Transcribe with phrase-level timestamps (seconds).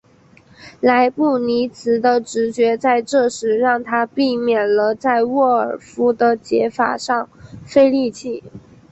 [0.79, 7.29] 莱布尼兹的直觉在这时让他避免了在沃尔夫的解法上
[7.67, 8.43] 费力气。